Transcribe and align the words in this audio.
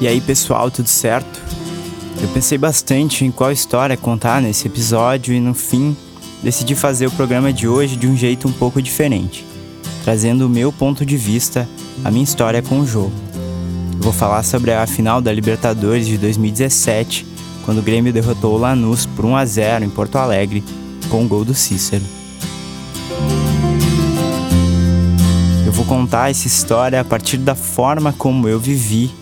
E 0.00 0.08
aí, 0.08 0.18
pessoal, 0.18 0.70
tudo 0.70 0.88
certo? 0.88 1.42
Eu 2.22 2.28
pensei 2.28 2.56
bastante 2.56 3.22
em 3.22 3.30
qual 3.30 3.52
história 3.52 3.98
contar 3.98 4.40
nesse 4.40 4.66
episódio 4.66 5.34
e 5.34 5.38
no 5.38 5.52
fim 5.52 5.94
decidi 6.42 6.74
fazer 6.74 7.06
o 7.06 7.10
programa 7.10 7.52
de 7.52 7.68
hoje 7.68 7.96
de 7.96 8.06
um 8.06 8.16
jeito 8.16 8.48
um 8.48 8.52
pouco 8.52 8.80
diferente, 8.80 9.44
trazendo 10.02 10.46
o 10.46 10.48
meu 10.48 10.72
ponto 10.72 11.04
de 11.04 11.18
vista, 11.18 11.68
a 12.02 12.10
minha 12.10 12.24
história 12.24 12.62
com 12.62 12.80
o 12.80 12.86
jogo. 12.86 13.12
Eu 13.92 14.00
vou 14.00 14.12
falar 14.12 14.42
sobre 14.42 14.72
a 14.72 14.86
final 14.86 15.20
da 15.20 15.30
Libertadores 15.30 16.06
de 16.06 16.16
2017, 16.16 17.26
quando 17.66 17.80
o 17.80 17.82
Grêmio 17.82 18.10
derrotou 18.10 18.54
o 18.54 18.58
Lanús 18.58 19.04
por 19.04 19.26
1 19.26 19.36
a 19.36 19.44
0 19.44 19.84
em 19.84 19.90
Porto 19.90 20.16
Alegre 20.16 20.64
com 21.10 21.22
o 21.22 21.28
gol 21.28 21.44
do 21.44 21.52
Cícero. 21.52 22.04
Eu 25.66 25.72
vou 25.72 25.84
contar 25.84 26.30
essa 26.30 26.46
história 26.46 26.98
a 26.98 27.04
partir 27.04 27.36
da 27.36 27.54
forma 27.54 28.14
como 28.14 28.48
eu 28.48 28.58
vivi 28.58 29.19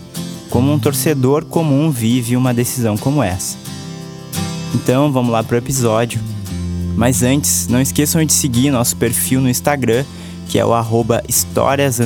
como 0.51 0.73
um 0.73 0.79
torcedor 0.79 1.45
comum 1.45 1.91
vive 1.91 2.37
uma 2.37 2.55
decisão 2.55 2.97
como 2.97 3.23
essa. 3.23 3.57
Então 4.75 5.13
vamos 5.13 5.33
lá 5.33 5.43
pro 5.43 5.57
episódio. 5.57 6.21
Mas 6.97 7.23
antes, 7.23 7.69
não 7.69 7.81
esqueçam 7.81 8.25
de 8.25 8.33
seguir 8.33 8.71
nosso 8.71 8.97
perfil 8.97 9.41
no 9.41 9.49
Instagram, 9.49 10.05
que 10.49 10.59
é 10.59 10.65
o 10.65 10.75
arroba 10.75 11.23
histórias 11.29 12.01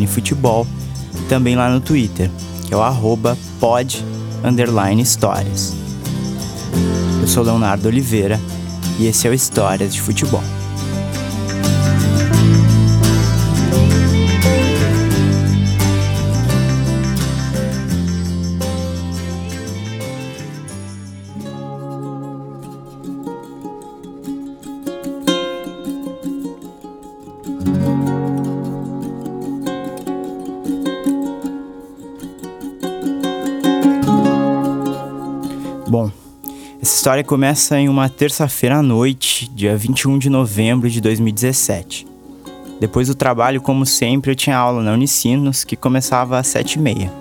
de 0.00 0.06
futebol, 0.06 0.66
também 1.28 1.56
lá 1.56 1.70
no 1.70 1.80
Twitter, 1.80 2.30
que 2.66 2.74
é 2.74 2.76
o 2.76 2.82
arroba 2.82 3.38
pod 3.58 4.04
histórias. 5.00 5.74
Eu 7.20 7.28
sou 7.28 7.44
Leonardo 7.44 7.88
Oliveira 7.88 8.38
e 8.98 9.06
esse 9.06 9.26
é 9.26 9.30
o 9.30 9.34
Histórias 9.34 9.94
de 9.94 10.00
Futebol. 10.00 10.42
Essa 36.82 36.96
história 36.96 37.22
começa 37.22 37.78
em 37.78 37.88
uma 37.88 38.08
terça-feira 38.08 38.78
à 38.78 38.82
noite, 38.82 39.48
dia 39.54 39.76
21 39.76 40.18
de 40.18 40.28
novembro 40.28 40.90
de 40.90 41.00
2017. 41.00 42.04
Depois 42.80 43.06
do 43.06 43.14
trabalho, 43.14 43.60
como 43.60 43.86
sempre, 43.86 44.32
eu 44.32 44.34
tinha 44.34 44.56
aula 44.56 44.82
na 44.82 44.92
Unicinos, 44.92 45.62
que 45.62 45.76
começava 45.76 46.40
às 46.40 46.48
sete 46.48 46.74
e 46.74 46.78
meia. 46.80 47.12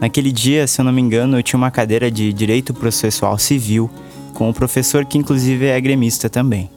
Naquele 0.00 0.32
dia, 0.32 0.66
se 0.66 0.80
eu 0.80 0.84
não 0.84 0.90
me 0.92 1.00
engano, 1.00 1.38
eu 1.38 1.42
tinha 1.44 1.56
uma 1.56 1.70
cadeira 1.70 2.10
de 2.10 2.32
Direito 2.32 2.74
Processual 2.74 3.38
Civil, 3.38 3.88
com 4.34 4.48
um 4.48 4.52
professor 4.52 5.04
que 5.04 5.18
inclusive 5.18 5.66
é 5.66 5.80
gremista 5.80 6.28
também. 6.28 6.68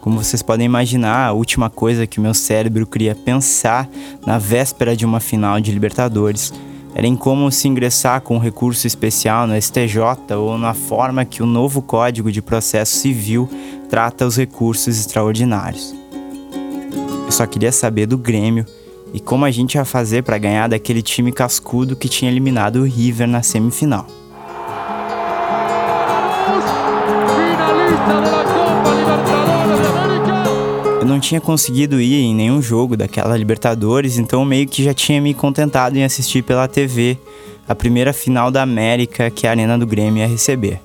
Como 0.00 0.20
vocês 0.20 0.42
podem 0.42 0.66
imaginar, 0.66 1.28
a 1.28 1.32
última 1.32 1.70
coisa 1.70 2.08
que 2.08 2.18
o 2.18 2.22
meu 2.22 2.34
cérebro 2.34 2.88
queria 2.88 3.14
pensar 3.14 3.88
na 4.26 4.36
véspera 4.36 4.96
de 4.96 5.06
uma 5.06 5.20
final 5.20 5.60
de 5.60 5.70
Libertadores 5.70 6.52
era 6.94 7.16
como 7.16 7.50
se 7.50 7.68
ingressar 7.68 8.20
com 8.20 8.36
um 8.36 8.40
recurso 8.40 8.86
especial 8.86 9.46
no 9.46 9.60
STJ 9.60 10.34
ou 10.36 10.58
na 10.58 10.74
forma 10.74 11.24
que 11.24 11.42
o 11.42 11.46
novo 11.46 11.80
Código 11.80 12.32
de 12.32 12.42
Processo 12.42 12.96
Civil 12.96 13.48
trata 13.88 14.26
os 14.26 14.36
recursos 14.36 14.98
extraordinários. 14.98 15.94
Eu 17.24 17.32
só 17.32 17.46
queria 17.46 17.72
saber 17.72 18.06
do 18.06 18.18
Grêmio 18.18 18.66
e 19.12 19.20
como 19.20 19.44
a 19.44 19.50
gente 19.50 19.76
ia 19.76 19.84
fazer 19.84 20.22
para 20.22 20.38
ganhar 20.38 20.68
daquele 20.68 21.02
time 21.02 21.32
cascudo 21.32 21.96
que 21.96 22.08
tinha 22.08 22.30
eliminado 22.30 22.76
o 22.76 22.84
River 22.84 23.28
na 23.28 23.42
semifinal. 23.42 24.06
Não 31.20 31.28
tinha 31.28 31.40
conseguido 31.40 32.00
ir 32.00 32.14
em 32.14 32.34
nenhum 32.34 32.62
jogo 32.62 32.96
daquela 32.96 33.36
Libertadores, 33.36 34.16
então 34.16 34.42
meio 34.42 34.66
que 34.66 34.82
já 34.82 34.94
tinha 34.94 35.20
me 35.20 35.34
contentado 35.34 35.94
em 35.98 36.02
assistir 36.02 36.42
pela 36.42 36.66
TV 36.66 37.18
a 37.68 37.74
primeira 37.74 38.14
final 38.14 38.50
da 38.50 38.62
América 38.62 39.30
que 39.30 39.46
a 39.46 39.50
Arena 39.50 39.76
do 39.76 39.86
Grêmio 39.86 40.22
ia 40.22 40.26
receber. 40.26 40.80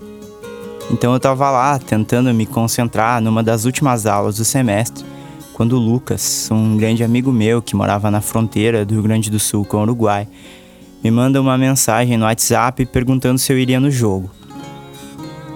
Então 0.92 1.14
eu 1.14 1.22
tava 1.22 1.50
lá 1.50 1.80
tentando 1.80 2.34
me 2.34 2.46
concentrar 2.46 3.22
numa 3.22 3.42
das 3.42 3.64
últimas 3.64 4.06
aulas 4.06 4.36
do 4.36 4.44
semestre, 4.44 5.06
quando 5.54 5.78
o 5.78 5.80
Lucas, 5.80 6.50
um 6.52 6.76
grande 6.76 7.02
amigo 7.02 7.32
meu 7.32 7.62
que 7.62 7.74
morava 7.74 8.12
na 8.12 8.20
fronteira 8.20 8.86
do 8.86 8.94
Rio 8.94 9.04
Grande 9.04 9.32
do 9.32 9.40
Sul 9.40 9.64
com 9.64 9.78
o 9.78 9.82
Uruguai, 9.84 10.28
me 11.02 11.10
manda 11.10 11.40
uma 11.40 11.58
mensagem 11.58 12.18
no 12.18 12.26
WhatsApp 12.26 12.86
perguntando 12.88 13.40
se 13.40 13.54
eu 13.54 13.58
iria 13.58 13.80
no 13.80 13.90
jogo. 13.90 14.30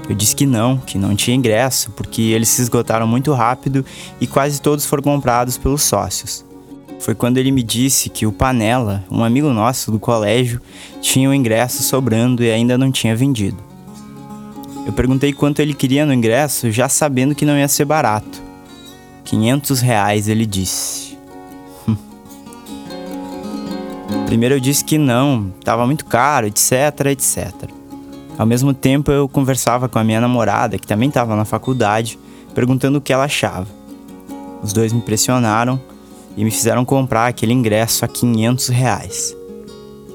Eu 0.09 0.15
disse 0.15 0.35
que 0.35 0.47
não, 0.47 0.77
que 0.77 0.97
não 0.97 1.15
tinha 1.15 1.37
ingresso, 1.37 1.91
porque 1.91 2.23
eles 2.23 2.49
se 2.49 2.63
esgotaram 2.63 3.05
muito 3.05 3.31
rápido 3.31 3.85
e 4.19 4.25
quase 4.25 4.59
todos 4.59 4.83
foram 4.83 5.03
comprados 5.03 5.55
pelos 5.55 5.83
sócios. 5.83 6.43
Foi 6.99 7.13
quando 7.13 7.37
ele 7.37 7.51
me 7.51 7.61
disse 7.61 8.09
que 8.09 8.25
o 8.25 8.31
Panela, 8.31 9.03
um 9.09 9.23
amigo 9.23 9.49
nosso 9.49 9.91
do 9.91 9.99
colégio, 9.99 10.59
tinha 10.99 11.29
o 11.29 11.33
ingresso 11.33 11.83
sobrando 11.83 12.43
e 12.43 12.49
ainda 12.49 12.75
não 12.75 12.91
tinha 12.91 13.15
vendido. 13.15 13.57
Eu 14.87 14.93
perguntei 14.93 15.31
quanto 15.31 15.59
ele 15.59 15.75
queria 15.75 16.07
no 16.07 16.13
ingresso, 16.13 16.71
já 16.71 16.89
sabendo 16.89 17.35
que 17.35 17.45
não 17.45 17.55
ia 17.55 17.67
ser 17.67 17.85
barato. 17.85 18.41
500 19.25 19.79
reais, 19.79 20.27
ele 20.27 20.47
disse. 20.47 21.15
Primeiro 24.25 24.55
eu 24.55 24.59
disse 24.59 24.83
que 24.83 24.97
não, 24.97 25.53
estava 25.59 25.85
muito 25.85 26.05
caro, 26.05 26.47
etc, 26.47 27.05
etc. 27.11 27.78
Ao 28.39 28.45
mesmo 28.45 28.73
tempo, 28.73 29.11
eu 29.11 29.27
conversava 29.27 29.89
com 29.89 29.99
a 29.99 30.03
minha 30.03 30.21
namorada, 30.21 30.77
que 30.77 30.87
também 30.87 31.09
estava 31.09 31.35
na 31.35 31.43
faculdade, 31.43 32.17
perguntando 32.55 32.97
o 32.97 33.01
que 33.01 33.11
ela 33.11 33.25
achava. 33.25 33.67
Os 34.63 34.71
dois 34.71 34.93
me 34.93 35.01
pressionaram 35.01 35.77
e 36.37 36.45
me 36.45 36.49
fizeram 36.49 36.85
comprar 36.85 37.27
aquele 37.27 37.51
ingresso 37.51 38.05
a 38.05 38.07
500 38.07 38.69
reais. 38.69 39.35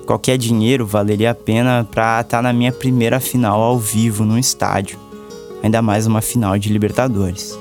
Qualquer 0.07 0.39
dinheiro 0.39 0.87
valeria 0.87 1.33
a 1.33 1.35
pena 1.35 1.87
para 1.91 2.23
estar 2.23 2.39
tá 2.39 2.43
na 2.43 2.51
minha 2.51 2.73
primeira 2.73 3.21
final 3.21 3.61
ao 3.61 3.79
vivo 3.79 4.25
num 4.25 4.39
estádio, 4.39 4.99
ainda 5.63 5.83
mais 5.83 6.07
uma 6.07 6.23
final 6.23 6.59
de 6.59 6.73
Libertadores. 6.73 7.59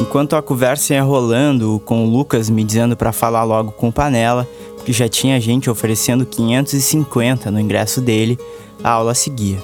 Enquanto 0.00 0.36
a 0.36 0.42
conversa 0.42 0.94
ia 0.94 1.02
rolando, 1.02 1.82
com 1.84 2.06
o 2.06 2.10
Lucas 2.10 2.48
me 2.48 2.64
dizendo 2.64 2.96
para 2.96 3.12
falar 3.12 3.44
logo 3.44 3.72
com 3.72 3.88
o 3.88 3.92
Panela, 3.92 4.48
que 4.84 4.92
já 4.92 5.08
tinha 5.08 5.40
gente 5.40 5.70
oferecendo 5.70 6.26
550 6.26 7.50
no 7.50 7.60
ingresso 7.60 8.00
dele, 8.00 8.38
a 8.82 8.90
aula 8.90 9.14
seguia. 9.14 9.58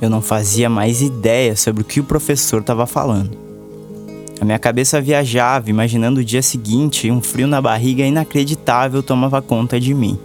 Eu 0.00 0.10
não 0.10 0.20
fazia 0.20 0.68
mais 0.68 1.00
ideia 1.00 1.56
sobre 1.56 1.82
o 1.82 1.84
que 1.84 2.00
o 2.00 2.04
professor 2.04 2.60
estava 2.60 2.86
falando. 2.86 3.36
A 4.40 4.44
minha 4.44 4.58
cabeça 4.58 5.00
viajava, 5.00 5.70
imaginando 5.70 6.20
o 6.20 6.24
dia 6.24 6.42
seguinte, 6.42 7.06
e 7.06 7.10
um 7.10 7.22
frio 7.22 7.46
na 7.46 7.60
barriga 7.60 8.04
inacreditável 8.04 9.02
tomava 9.02 9.40
conta 9.40 9.80
de 9.80 9.94
mim. 9.94 10.18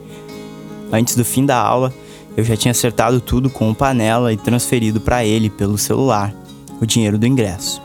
Antes 0.91 1.15
do 1.15 1.23
fim 1.23 1.45
da 1.45 1.57
aula, 1.57 1.93
eu 2.35 2.43
já 2.43 2.57
tinha 2.57 2.71
acertado 2.71 3.21
tudo 3.21 3.49
com 3.49 3.69
o 3.69 3.75
panela 3.75 4.33
e 4.33 4.37
transferido 4.37 4.99
para 4.99 5.23
ele 5.25 5.49
pelo 5.49 5.77
celular 5.77 6.33
o 6.81 6.85
dinheiro 6.85 7.17
do 7.17 7.27
ingresso. 7.27 7.81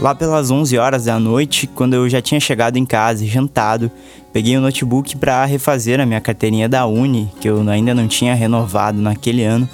Lá 0.00 0.14
pelas 0.14 0.50
11 0.50 0.78
horas 0.78 1.06
da 1.06 1.18
noite, 1.18 1.66
quando 1.66 1.94
eu 1.94 2.08
já 2.08 2.20
tinha 2.22 2.38
chegado 2.38 2.76
em 2.76 2.84
casa 2.84 3.24
e 3.24 3.26
jantado, 3.26 3.90
peguei 4.32 4.56
o 4.56 4.60
notebook 4.60 5.16
para 5.16 5.44
refazer 5.44 6.00
a 6.00 6.06
minha 6.06 6.20
carteirinha 6.20 6.68
da 6.68 6.86
Uni, 6.86 7.30
que 7.40 7.48
eu 7.48 7.68
ainda 7.68 7.94
não 7.94 8.06
tinha 8.06 8.34
renovado 8.34 9.00
naquele 9.00 9.44
ano, 9.44 9.68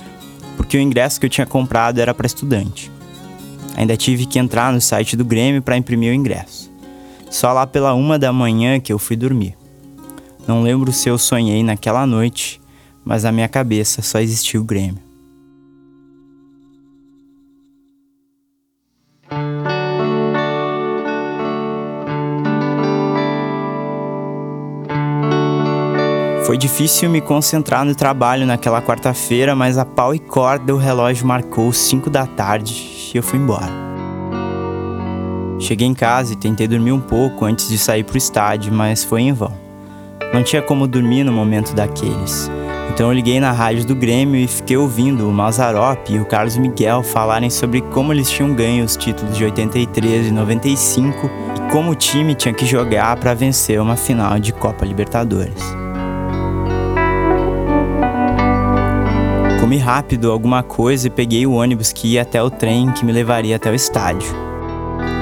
porque 0.56 0.76
o 0.76 0.80
ingresso 0.80 1.18
que 1.18 1.26
eu 1.26 1.30
tinha 1.30 1.46
comprado 1.46 1.98
era 1.98 2.14
para 2.14 2.26
estudante. 2.26 2.90
Ainda 3.76 3.96
tive 3.96 4.26
que 4.26 4.38
entrar 4.38 4.72
no 4.72 4.80
site 4.80 5.16
do 5.16 5.24
Grêmio 5.24 5.60
para 5.60 5.76
imprimir 5.76 6.12
o 6.12 6.14
ingresso. 6.14 6.72
Só 7.28 7.52
lá 7.52 7.66
pela 7.66 7.94
uma 7.94 8.18
da 8.18 8.32
manhã 8.32 8.78
que 8.78 8.92
eu 8.92 8.98
fui 8.98 9.16
dormir. 9.16 9.56
Não 10.46 10.62
lembro 10.62 10.92
se 10.92 11.08
eu 11.08 11.18
sonhei 11.18 11.62
naquela 11.62 12.06
noite, 12.06 12.60
mas 13.04 13.24
na 13.24 13.32
minha 13.32 13.48
cabeça 13.48 14.02
só 14.02 14.20
existia 14.20 14.60
o 14.60 14.64
Grêmio. 14.64 15.03
Foi 26.44 26.58
difícil 26.58 27.08
me 27.08 27.22
concentrar 27.22 27.86
no 27.86 27.94
trabalho 27.94 28.46
naquela 28.46 28.82
quarta-feira, 28.82 29.54
mas 29.54 29.78
a 29.78 29.84
pau 29.86 30.14
e 30.14 30.18
corda 30.18 30.74
o 30.74 30.78
relógio 30.78 31.26
marcou 31.26 31.72
5 31.72 32.10
da 32.10 32.26
tarde 32.26 33.10
e 33.14 33.16
eu 33.16 33.22
fui 33.22 33.38
embora. 33.38 33.72
Cheguei 35.58 35.86
em 35.86 35.94
casa 35.94 36.34
e 36.34 36.36
tentei 36.36 36.68
dormir 36.68 36.92
um 36.92 37.00
pouco 37.00 37.46
antes 37.46 37.66
de 37.66 37.78
sair 37.78 38.04
para 38.04 38.14
o 38.14 38.18
estádio, 38.18 38.70
mas 38.70 39.02
foi 39.02 39.22
em 39.22 39.32
vão. 39.32 39.54
Não 40.34 40.42
tinha 40.42 40.60
como 40.60 40.86
dormir 40.86 41.24
no 41.24 41.32
momento 41.32 41.74
daqueles. 41.74 42.50
Então 42.92 43.06
eu 43.06 43.14
liguei 43.14 43.40
na 43.40 43.50
rádio 43.50 43.86
do 43.86 43.94
Grêmio 43.94 44.38
e 44.38 44.46
fiquei 44.46 44.76
ouvindo 44.76 45.26
o 45.26 45.32
Mazarop 45.32 46.10
e 46.10 46.18
o 46.18 46.26
Carlos 46.26 46.58
Miguel 46.58 47.02
falarem 47.02 47.48
sobre 47.48 47.80
como 47.80 48.12
eles 48.12 48.28
tinham 48.28 48.52
ganho 48.52 48.84
os 48.84 48.98
títulos 48.98 49.34
de 49.34 49.44
83 49.44 50.26
e 50.26 50.30
95 50.30 51.26
e 51.56 51.72
como 51.72 51.92
o 51.92 51.94
time 51.94 52.34
tinha 52.34 52.52
que 52.52 52.66
jogar 52.66 53.16
para 53.16 53.32
vencer 53.32 53.80
uma 53.80 53.96
final 53.96 54.38
de 54.38 54.52
Copa 54.52 54.84
Libertadores. 54.84 55.83
Comi 59.64 59.78
rápido 59.78 60.30
alguma 60.30 60.62
coisa 60.62 61.06
e 61.06 61.10
peguei 61.10 61.46
o 61.46 61.52
ônibus 61.52 61.90
que 61.90 62.08
ia 62.08 62.20
até 62.20 62.42
o 62.42 62.50
trem 62.50 62.92
que 62.92 63.02
me 63.02 63.10
levaria 63.10 63.56
até 63.56 63.70
o 63.70 63.74
estádio. 63.74 64.30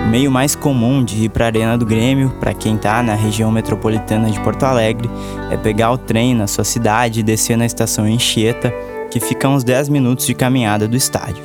O 0.04 0.10
meio 0.10 0.32
mais 0.32 0.56
comum 0.56 1.04
de 1.04 1.26
ir 1.26 1.28
para 1.28 1.44
a 1.44 1.46
Arena 1.46 1.78
do 1.78 1.86
Grêmio, 1.86 2.28
para 2.40 2.52
quem 2.52 2.74
está 2.74 3.04
na 3.04 3.14
região 3.14 3.52
metropolitana 3.52 4.28
de 4.28 4.40
Porto 4.40 4.64
Alegre, 4.64 5.08
é 5.48 5.56
pegar 5.56 5.92
o 5.92 5.96
trem 5.96 6.34
na 6.34 6.48
sua 6.48 6.64
cidade 6.64 7.20
e 7.20 7.22
descer 7.22 7.56
na 7.56 7.64
estação 7.64 8.08
Enchieta, 8.08 8.74
que 9.12 9.20
fica 9.20 9.46
a 9.46 9.50
uns 9.52 9.62
10 9.62 9.88
minutos 9.88 10.26
de 10.26 10.34
caminhada 10.34 10.88
do 10.88 10.96
estádio. 10.96 11.44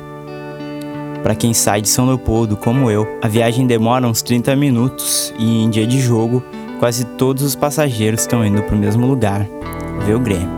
Para 1.22 1.36
quem 1.36 1.54
sai 1.54 1.80
de 1.80 1.88
São 1.88 2.04
Leopoldo, 2.04 2.56
como 2.56 2.90
eu, 2.90 3.06
a 3.22 3.28
viagem 3.28 3.64
demora 3.64 4.08
uns 4.08 4.22
30 4.22 4.56
minutos 4.56 5.32
e 5.38 5.62
em 5.62 5.70
dia 5.70 5.86
de 5.86 6.00
jogo, 6.00 6.42
quase 6.80 7.04
todos 7.04 7.44
os 7.44 7.54
passageiros 7.54 8.22
estão 8.22 8.44
indo 8.44 8.60
para 8.60 8.74
o 8.74 8.78
mesmo 8.78 9.06
lugar, 9.06 9.46
ver 10.04 10.16
o 10.16 10.18
Grêmio. 10.18 10.57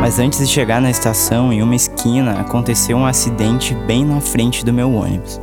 Mas 0.00 0.18
antes 0.18 0.38
de 0.38 0.46
chegar 0.46 0.80
na 0.80 0.90
estação, 0.90 1.52
em 1.52 1.62
uma 1.62 1.76
esquina, 1.76 2.40
aconteceu 2.40 2.96
um 2.96 3.04
acidente 3.04 3.74
bem 3.74 4.02
na 4.02 4.18
frente 4.18 4.64
do 4.64 4.72
meu 4.72 4.90
ônibus. 4.94 5.38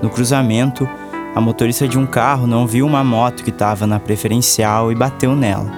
No 0.00 0.08
cruzamento, 0.08 0.88
a 1.34 1.40
motorista 1.42 1.86
de 1.86 1.98
um 1.98 2.06
carro 2.06 2.46
não 2.46 2.66
viu 2.66 2.86
uma 2.86 3.04
moto 3.04 3.44
que 3.44 3.50
estava 3.50 3.86
na 3.86 4.00
preferencial 4.00 4.90
e 4.90 4.94
bateu 4.94 5.36
nela. 5.36 5.70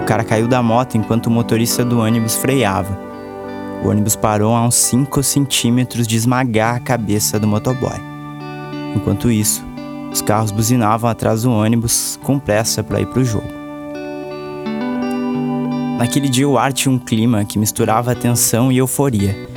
O 0.00 0.04
cara 0.04 0.24
caiu 0.24 0.48
da 0.48 0.62
moto 0.62 0.96
enquanto 0.96 1.26
o 1.26 1.30
motorista 1.30 1.84
do 1.84 2.00
ônibus 2.00 2.34
freava. 2.34 2.98
O 3.84 3.88
ônibus 3.88 4.16
parou 4.16 4.56
a 4.56 4.62
uns 4.64 4.74
5 4.76 5.22
centímetros 5.22 6.06
de 6.06 6.16
esmagar 6.16 6.76
a 6.76 6.80
cabeça 6.80 7.38
do 7.38 7.46
motoboy. 7.46 8.00
Enquanto 8.96 9.30
isso, 9.30 9.62
os 10.10 10.22
carros 10.22 10.50
buzinavam 10.50 11.08
atrás 11.08 11.42
do 11.42 11.52
ônibus 11.52 12.18
com 12.22 12.38
pressa 12.38 12.82
para 12.82 13.00
ir 13.00 13.06
para 13.06 13.20
o 13.20 13.24
jogo. 13.24 13.61
Naquele 16.02 16.28
dia 16.28 16.48
o 16.48 16.58
ar 16.58 16.72
tinha 16.72 16.92
um 16.92 16.98
clima 16.98 17.44
que 17.44 17.56
misturava 17.56 18.12
tensão 18.12 18.72
e 18.72 18.78
euforia. 18.78 19.48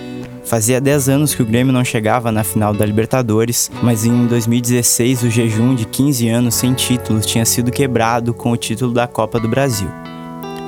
Fazia 0.43 0.79
10 0.79 1.09
anos 1.09 1.33
que 1.33 1.41
o 1.41 1.45
Grêmio 1.45 1.73
não 1.73 1.83
chegava 1.83 2.31
na 2.31 2.43
final 2.43 2.71
da 2.71 2.85
Libertadores, 2.85 3.71
mas 3.81 4.05
em 4.05 4.27
2016 4.27 5.23
o 5.23 5.29
jejum 5.31 5.73
de 5.73 5.85
15 5.85 6.29
anos 6.29 6.53
sem 6.53 6.75
títulos 6.75 7.25
tinha 7.25 7.43
sido 7.47 7.71
quebrado 7.71 8.31
com 8.31 8.51
o 8.51 8.57
título 8.57 8.93
da 8.93 9.07
Copa 9.07 9.39
do 9.39 9.49
Brasil. 9.49 9.89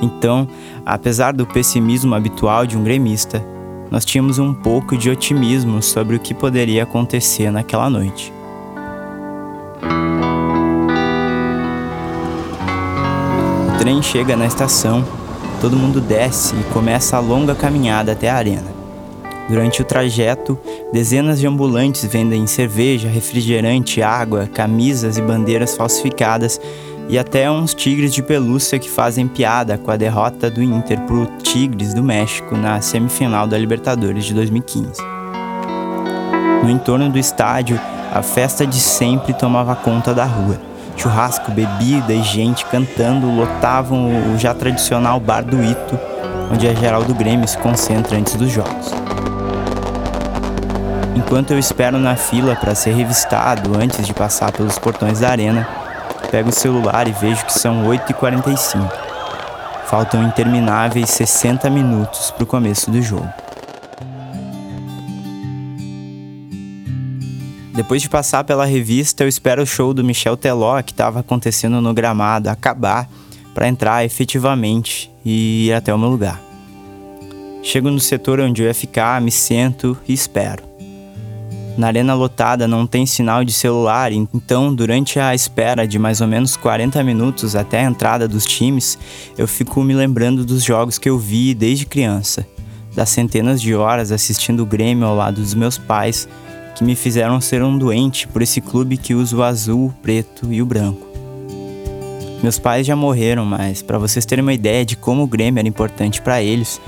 Então, 0.02 0.48
apesar 0.84 1.32
do 1.32 1.46
pessimismo 1.46 2.12
habitual 2.12 2.66
de 2.66 2.76
um 2.76 2.82
gremista, 2.82 3.40
nós 3.88 4.04
tínhamos 4.04 4.40
um 4.40 4.52
pouco 4.52 4.98
de 4.98 5.08
otimismo 5.08 5.80
sobre 5.80 6.16
o 6.16 6.20
que 6.20 6.34
poderia 6.34 6.82
acontecer 6.82 7.52
naquela 7.52 7.88
noite. 7.88 8.32
O 13.72 13.78
trem 13.78 14.02
chega 14.02 14.36
na 14.36 14.46
estação, 14.46 15.06
todo 15.60 15.76
mundo 15.76 16.00
desce 16.00 16.54
e 16.54 16.72
começa 16.72 17.16
a 17.16 17.20
longa 17.20 17.54
caminhada 17.54 18.12
até 18.12 18.30
a 18.30 18.36
arena. 18.36 18.78
Durante 19.48 19.80
o 19.80 19.84
trajeto, 19.84 20.58
dezenas 20.92 21.40
de 21.40 21.46
ambulantes 21.46 22.04
vendem 22.04 22.46
cerveja, 22.46 23.08
refrigerante, 23.08 24.02
água, 24.02 24.46
camisas 24.46 25.16
e 25.16 25.22
bandeiras 25.22 25.74
falsificadas 25.74 26.60
e 27.08 27.18
até 27.18 27.50
uns 27.50 27.72
tigres 27.72 28.12
de 28.12 28.22
pelúcia 28.22 28.78
que 28.78 28.90
fazem 28.90 29.26
piada 29.26 29.78
com 29.78 29.90
a 29.90 29.96
derrota 29.96 30.50
do 30.50 30.62
Inter 30.62 31.00
pro 31.02 31.26
Tigres 31.42 31.94
do 31.94 32.02
México 32.02 32.56
na 32.56 32.82
semifinal 32.82 33.46
da 33.46 33.56
Libertadores 33.56 34.26
de 34.26 34.34
2015. 34.34 35.00
No 36.62 36.68
entorno 36.68 37.08
do 37.08 37.18
estádio, 37.18 37.80
a 38.12 38.22
festa 38.22 38.66
de 38.66 38.78
sempre 38.78 39.32
tomava 39.32 39.74
conta 39.74 40.12
da 40.12 40.26
rua. 40.26 40.67
Churrasco, 40.98 41.50
bebida 41.50 42.12
e 42.12 42.22
gente 42.22 42.64
cantando 42.66 43.30
lotavam 43.30 44.32
o 44.32 44.38
já 44.38 44.52
tradicional 44.52 45.18
bar 45.20 45.44
do 45.44 45.62
Ito, 45.62 45.98
onde 46.52 46.68
a 46.68 46.74
geral 46.74 47.04
do 47.04 47.14
Grêmio 47.14 47.46
se 47.46 47.56
concentra 47.58 48.16
antes 48.16 48.34
dos 48.34 48.50
jogos. 48.50 48.92
Enquanto 51.14 51.52
eu 51.52 51.58
espero 51.58 51.98
na 51.98 52.16
fila 52.16 52.56
para 52.56 52.74
ser 52.74 52.92
revistado 52.92 53.78
antes 53.78 54.06
de 54.06 54.12
passar 54.12 54.52
pelos 54.52 54.78
portões 54.78 55.20
da 55.20 55.30
arena, 55.30 55.66
Pego 56.30 56.50
o 56.50 56.52
celular 56.52 57.08
e 57.08 57.12
vejo 57.12 57.46
que 57.46 57.58
são 57.58 57.84
8h45. 57.84 58.86
Faltam 59.86 60.22
intermináveis 60.22 61.08
60 61.08 61.70
minutos 61.70 62.30
para 62.30 62.44
o 62.44 62.46
começo 62.46 62.90
do 62.90 63.00
jogo. 63.00 63.32
Depois 67.78 68.02
de 68.02 68.08
passar 68.08 68.42
pela 68.42 68.64
revista, 68.64 69.22
eu 69.22 69.28
espero 69.28 69.62
o 69.62 69.66
show 69.66 69.94
do 69.94 70.02
Michel 70.02 70.36
Teló, 70.36 70.82
que 70.82 70.90
estava 70.90 71.20
acontecendo 71.20 71.80
no 71.80 71.94
gramado, 71.94 72.50
acabar 72.50 73.08
para 73.54 73.68
entrar 73.68 74.04
efetivamente 74.04 75.08
e 75.24 75.66
ir 75.68 75.72
até 75.72 75.94
o 75.94 75.98
meu 75.98 76.08
lugar. 76.08 76.42
Chego 77.62 77.88
no 77.88 78.00
setor 78.00 78.40
onde 78.40 78.62
eu 78.62 78.66
ia 78.66 78.74
ficar, 78.74 79.20
me 79.20 79.30
sento 79.30 79.96
e 80.08 80.12
espero. 80.12 80.64
Na 81.76 81.86
arena 81.86 82.14
lotada 82.14 82.66
não 82.66 82.84
tem 82.84 83.06
sinal 83.06 83.44
de 83.44 83.52
celular, 83.52 84.10
então 84.10 84.74
durante 84.74 85.20
a 85.20 85.32
espera 85.32 85.86
de 85.86 86.00
mais 86.00 86.20
ou 86.20 86.26
menos 86.26 86.56
40 86.56 87.00
minutos 87.04 87.54
até 87.54 87.78
a 87.78 87.88
entrada 87.88 88.26
dos 88.26 88.44
times, 88.44 88.98
eu 89.38 89.46
fico 89.46 89.84
me 89.84 89.94
lembrando 89.94 90.44
dos 90.44 90.64
jogos 90.64 90.98
que 90.98 91.08
eu 91.08 91.16
vi 91.16 91.54
desde 91.54 91.86
criança, 91.86 92.44
das 92.96 93.08
centenas 93.08 93.62
de 93.62 93.72
horas 93.72 94.10
assistindo 94.10 94.64
o 94.64 94.66
Grêmio 94.66 95.06
ao 95.06 95.14
lado 95.14 95.40
dos 95.40 95.54
meus 95.54 95.78
pais, 95.78 96.28
que 96.78 96.84
me 96.84 96.94
fizeram 96.94 97.40
ser 97.40 97.60
um 97.60 97.76
doente 97.76 98.28
por 98.28 98.40
esse 98.40 98.60
clube 98.60 98.96
que 98.96 99.12
usa 99.12 99.36
o 99.36 99.42
azul, 99.42 99.86
o 99.86 99.92
preto 100.00 100.52
e 100.52 100.62
o 100.62 100.66
branco. 100.66 101.04
Meus 102.40 102.56
pais 102.56 102.86
já 102.86 102.94
morreram, 102.94 103.44
mas 103.44 103.82
para 103.82 103.98
vocês 103.98 104.24
terem 104.24 104.44
uma 104.44 104.54
ideia 104.54 104.84
de 104.84 104.96
como 104.96 105.24
o 105.24 105.26
Grêmio 105.26 105.58
era 105.58 105.66
importante 105.66 106.22
para 106.22 106.40
eles, 106.40 106.80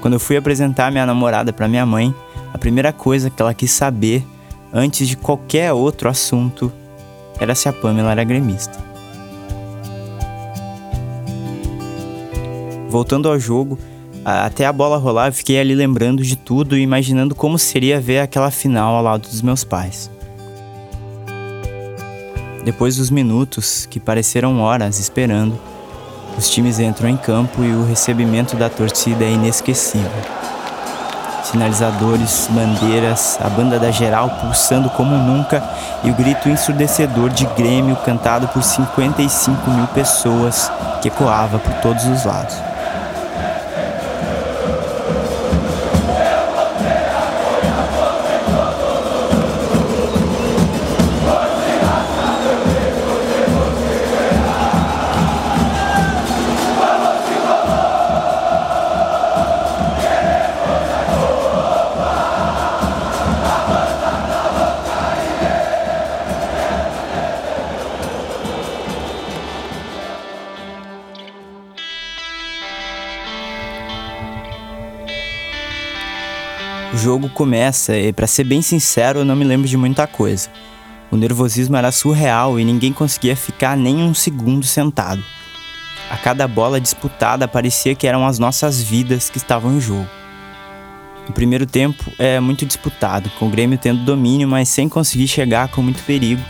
quando 0.00 0.14
eu 0.14 0.20
fui 0.20 0.36
apresentar 0.36 0.92
minha 0.92 1.04
namorada 1.04 1.52
para 1.52 1.66
minha 1.66 1.84
mãe, 1.84 2.14
a 2.54 2.58
primeira 2.58 2.92
coisa 2.92 3.30
que 3.30 3.42
ela 3.42 3.52
quis 3.52 3.72
saber 3.72 4.24
antes 4.72 5.08
de 5.08 5.16
qualquer 5.16 5.72
outro 5.72 6.08
assunto, 6.08 6.72
era 7.40 7.52
se 7.56 7.68
a 7.68 7.72
Pamela 7.72 8.12
era 8.12 8.22
gremista. 8.22 8.78
Voltando 12.88 13.28
ao 13.28 13.40
jogo, 13.40 13.76
até 14.24 14.66
a 14.66 14.72
bola 14.72 14.96
rolar, 14.96 15.28
eu 15.28 15.32
fiquei 15.32 15.60
ali 15.60 15.74
lembrando 15.74 16.22
de 16.22 16.36
tudo 16.36 16.76
e 16.76 16.80
imaginando 16.80 17.34
como 17.34 17.58
seria 17.58 18.00
ver 18.00 18.20
aquela 18.20 18.50
final 18.50 18.94
ao 18.94 19.02
lado 19.02 19.28
dos 19.28 19.42
meus 19.42 19.64
pais. 19.64 20.10
Depois 22.64 22.96
dos 22.96 23.10
minutos, 23.10 23.86
que 23.86 23.98
pareceram 23.98 24.60
horas 24.60 25.00
esperando, 25.00 25.58
os 26.38 26.48
times 26.48 26.78
entram 26.78 27.08
em 27.08 27.16
campo 27.16 27.64
e 27.64 27.72
o 27.72 27.84
recebimento 27.84 28.56
da 28.56 28.70
torcida 28.70 29.24
é 29.24 29.32
inesquecível 29.32 30.10
sinalizadores, 31.52 32.48
bandeiras, 32.50 33.38
a 33.40 33.48
banda 33.48 33.78
da 33.78 33.90
geral 33.90 34.30
pulsando 34.40 34.88
como 34.90 35.16
nunca 35.16 35.62
e 36.02 36.10
o 36.10 36.14
grito 36.14 36.48
ensurdecedor 36.48 37.28
de 37.28 37.44
Grêmio 37.56 37.94
cantado 37.96 38.48
por 38.48 38.62
55 38.62 39.70
mil 39.70 39.86
pessoas 39.88 40.70
que 41.02 41.08
ecoava 41.08 41.58
por 41.58 41.74
todos 41.74 42.04
os 42.06 42.24
lados. 42.24 42.71
Jogo 77.02 77.28
começa 77.28 77.96
e, 77.98 78.12
para 78.12 78.28
ser 78.28 78.44
bem 78.44 78.62
sincero, 78.62 79.18
eu 79.18 79.24
não 79.24 79.34
me 79.34 79.44
lembro 79.44 79.66
de 79.66 79.76
muita 79.76 80.06
coisa. 80.06 80.48
O 81.10 81.16
nervosismo 81.16 81.76
era 81.76 81.90
surreal 81.90 82.60
e 82.60 82.64
ninguém 82.64 82.92
conseguia 82.92 83.34
ficar 83.34 83.76
nem 83.76 83.96
um 83.96 84.14
segundo 84.14 84.64
sentado. 84.64 85.22
A 86.08 86.16
cada 86.16 86.46
bola 86.46 86.80
disputada 86.80 87.48
parecia 87.48 87.96
que 87.96 88.06
eram 88.06 88.24
as 88.24 88.38
nossas 88.38 88.80
vidas 88.80 89.28
que 89.28 89.36
estavam 89.36 89.72
em 89.72 89.80
jogo. 89.80 90.08
O 91.28 91.32
primeiro 91.32 91.66
tempo 91.66 92.04
é 92.20 92.38
muito 92.38 92.64
disputado, 92.64 93.28
com 93.30 93.48
o 93.48 93.50
Grêmio 93.50 93.78
tendo 93.78 94.04
domínio, 94.04 94.46
mas 94.46 94.68
sem 94.68 94.88
conseguir 94.88 95.26
chegar 95.26 95.68
com 95.68 95.82
muito 95.82 96.04
perigo, 96.04 96.42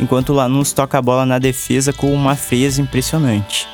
enquanto 0.00 0.30
o 0.30 0.34
Lanús 0.34 0.72
toca 0.72 0.98
a 0.98 1.02
bola 1.02 1.24
na 1.24 1.38
defesa 1.38 1.92
com 1.92 2.12
uma 2.12 2.34
frieza 2.34 2.82
impressionante. 2.82 3.68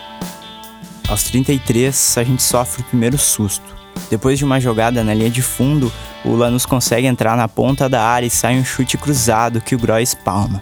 Aos 1.08 1.24
33, 1.24 2.18
a 2.18 2.22
gente 2.22 2.42
sofre 2.42 2.82
o 2.82 2.84
primeiro 2.84 3.16
susto. 3.16 3.77
Depois 4.10 4.38
de 4.38 4.44
uma 4.44 4.60
jogada 4.60 5.04
na 5.04 5.14
linha 5.14 5.30
de 5.30 5.42
fundo, 5.42 5.92
o 6.24 6.34
Lanús 6.34 6.64
consegue 6.64 7.06
entrar 7.06 7.36
na 7.36 7.48
ponta 7.48 7.88
da 7.88 8.02
área 8.02 8.26
e 8.26 8.30
sai 8.30 8.58
um 8.58 8.64
chute 8.64 8.96
cruzado 8.96 9.60
que 9.60 9.74
o 9.74 9.78
Groy 9.78 10.02
espalma. 10.02 10.60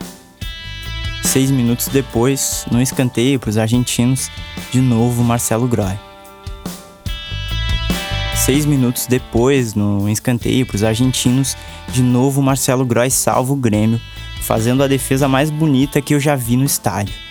Seis 1.23 1.51
minutos 1.51 1.89
depois, 1.89 2.65
no 2.71 2.81
escanteio 2.81 3.39
para 3.39 3.51
os 3.51 3.59
argentinos, 3.59 4.31
de 4.71 4.81
novo 4.81 5.23
Marcelo 5.23 5.67
Groy. 5.67 5.99
Seis 8.35 8.65
minutos 8.65 9.07
depois, 9.07 9.75
no 9.75 10.09
escanteio 10.09 10.65
para 10.65 10.77
os 10.77 10.85
argentinos, 10.85 11.57
de 11.89 12.03
novo 12.03 12.41
Marcelo 12.41 12.85
Groy 12.85 13.11
salva 13.11 13.53
o 13.53 13.57
Grêmio, 13.57 14.01
fazendo 14.41 14.85
a 14.85 14.87
defesa 14.87 15.27
mais 15.27 15.51
bonita 15.51 16.01
que 16.01 16.15
eu 16.15 16.21
já 16.21 16.37
vi 16.37 16.57
no 16.57 16.65
estádio. 16.65 17.26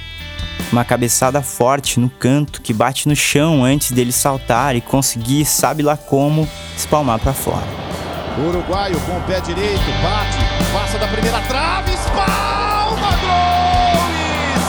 Uma 0.72 0.84
cabeçada 0.84 1.42
forte 1.42 2.00
no 2.00 2.10
canto 2.10 2.62
que 2.62 2.74
bate 2.74 3.08
no 3.08 3.16
chão 3.16 3.64
antes 3.64 3.92
dele 3.92 4.12
saltar 4.12 4.76
e 4.76 4.82
conseguir, 4.82 5.46
sabe 5.46 5.84
lá 5.84 5.96
como, 5.96 6.48
espalmar 6.76 7.20
para 7.20 7.34
fora. 7.34 7.66
Uruguaio 8.38 9.00
com 9.02 9.18
o 9.18 9.22
pé 9.22 9.40
direito, 9.40 9.84
bate, 10.04 10.38
passa 10.74 10.98
da 10.98 11.08
primeira 11.08 11.40
trave, 11.44 11.94
espalma, 11.94 13.10
gol! 13.22 14.02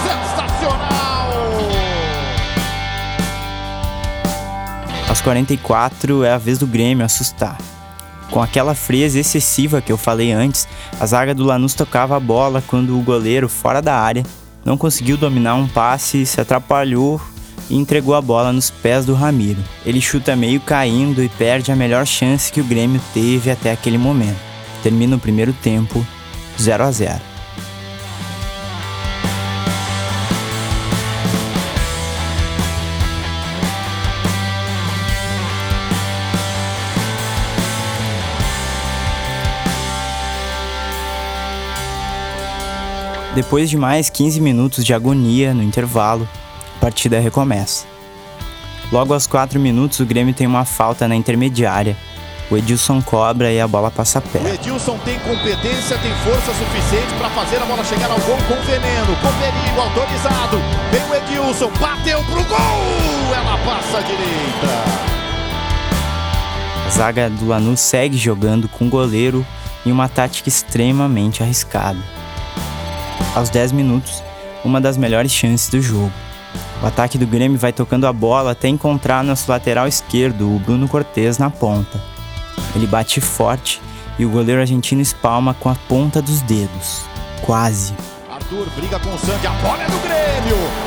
Sensacional! 0.07 1.33
Aos 5.09 5.21
44 5.21 6.23
é 6.23 6.33
a 6.33 6.38
vez 6.38 6.59
do 6.59 6.67
Grêmio 6.67 7.05
assustar. 7.05 7.59
Com 8.31 8.41
aquela 8.43 8.75
frieza 8.75 9.19
excessiva 9.19 9.81
que 9.81 9.91
eu 9.91 9.97
falei 9.97 10.31
antes, 10.31 10.69
a 11.00 11.07
zaga 11.07 11.35
do 11.35 11.45
Lanús 11.45 11.75
tocava 11.75 12.17
a 12.17 12.21
bola 12.21 12.62
quando 12.67 12.97
o 12.97 13.03
goleiro, 13.03 13.49
fora 13.49 13.81
da 13.81 13.99
área, 13.99 14.23
não 14.67 14.77
conseguiu 14.77 15.17
dominar 15.17 15.55
um 15.55 15.69
passe, 15.69 16.27
se 16.27 16.41
atrapalhou 16.41 17.21
e 17.71 17.77
entregou 17.77 18.17
a 18.17 18.21
bola 18.21 18.53
nos 18.53 18.69
pés 18.69 19.07
do 19.07 19.15
Ramiro. 19.15 19.63
Ele 19.85 20.01
chuta 20.01 20.35
meio 20.35 20.61
caindo 20.61 21.23
e 21.23 21.29
perde 21.29 21.71
a 21.71 21.77
melhor 21.77 22.05
chance 22.05 22.51
que 22.53 22.61
o 22.61 22.65
Grêmio 22.65 23.01
teve 23.15 23.49
até 23.49 23.71
aquele 23.71 23.97
momento. 23.97 24.41
Termina 24.83 25.15
o 25.15 25.21
primeiro 25.21 25.53
tempo 25.53 26.05
0 26.61 26.83
a 26.83 26.91
0. 26.91 27.36
Depois 43.37 43.69
de 43.69 43.76
mais 43.76 44.09
15 44.09 44.40
minutos 44.40 44.83
de 44.83 44.95
agonia 44.95 45.52
no 45.52 45.62
intervalo, 45.62 46.26
a 46.78 46.81
partida 46.81 47.21
recomeça. 47.21 47.85
Logo 48.90 49.12
aos 49.12 49.26
4 49.26 49.61
minutos, 49.61 50.00
o 50.00 50.07
Grêmio 50.07 50.33
tem 50.33 50.47
uma 50.47 50.64
falta 50.64 51.07
na 51.07 51.14
intermediária. 51.14 51.95
O 52.50 52.57
Edilson 52.57 53.02
cobra 53.02 53.52
e 53.52 53.61
a 53.61 53.69
bola 53.69 53.90
passa 53.90 54.23
perto. 54.23 54.47
O 54.47 54.55
Edilson 54.55 54.97
tem 55.05 55.19
competência, 55.19 55.99
tem 55.99 56.14
força 56.25 56.50
suficiente 56.55 57.12
para 57.19 57.28
fazer 57.28 57.57
a 57.59 57.66
bola 57.66 57.85
chegar 57.85 58.11
ao 58.11 58.19
gol 58.21 58.38
com 58.49 58.55
veneno, 58.64 59.14
com 59.21 59.31
perigo, 59.38 59.81
autorizado. 59.83 60.57
Vem 60.90 61.02
o 61.11 61.14
Edilson, 61.14 61.71
bateu 61.78 62.25
pro 62.25 62.43
gol! 62.43 63.35
Ela 63.37 63.59
passa 63.66 63.99
à 63.99 64.00
direita. 64.00 64.66
A 66.87 66.88
zaga 66.88 67.28
do 67.28 67.49
Lanús 67.49 67.81
segue 67.81 68.16
jogando 68.16 68.66
com 68.66 68.87
o 68.87 68.88
goleiro 68.88 69.47
em 69.85 69.93
uma 69.93 70.09
tática 70.09 70.49
extremamente 70.49 71.43
arriscada 71.43 72.16
aos 73.37 73.50
10 73.50 73.73
minutos, 73.73 74.23
uma 74.64 74.81
das 74.81 74.97
melhores 74.97 75.31
chances 75.31 75.69
do 75.69 75.81
jogo. 75.81 76.12
O 76.83 76.87
ataque 76.87 77.19
do 77.19 77.26
Grêmio 77.26 77.59
vai 77.59 77.73
tocando 77.73 78.07
a 78.07 78.12
bola 78.12 78.52
até 78.52 78.66
encontrar 78.66 79.23
nosso 79.23 79.50
lateral 79.50 79.87
esquerdo, 79.87 80.57
o 80.57 80.59
Bruno 80.59 80.88
Cortes, 80.88 81.37
na 81.37 81.50
ponta. 81.50 82.00
Ele 82.75 82.87
bate 82.87 83.21
forte 83.21 83.81
e 84.19 84.25
o 84.25 84.31
goleiro 84.31 84.62
argentino 84.62 85.02
espalma 85.02 85.52
com 85.52 85.69
a 85.69 85.75
ponta 85.75 86.23
dos 86.23 86.40
dedos. 86.40 87.05
Quase. 87.43 87.95
Arthur 88.31 88.66
briga 88.75 88.99
com 88.99 89.14
o 89.14 89.19
Sandy, 89.19 89.47
a 89.47 89.50
bola 89.50 89.83
é 89.83 89.87
do 89.87 89.99
Grêmio! 89.99 90.86